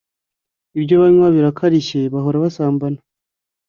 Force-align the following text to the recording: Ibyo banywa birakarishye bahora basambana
Ibyo 0.77 0.95
banywa 1.01 1.27
birakarishye 1.35 1.99
bahora 2.13 2.43
basambana 2.43 2.99